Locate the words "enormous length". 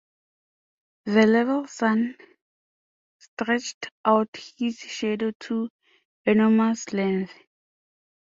6.25-7.33